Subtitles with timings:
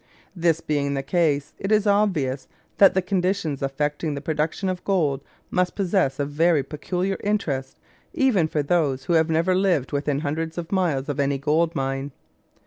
[0.35, 2.47] This being the case, it is obvious
[2.79, 7.77] that the conditions affecting the production of gold must possess a very peculiar interest
[8.11, 12.13] even for those who have never lived within hundreds of miles of any gold mine.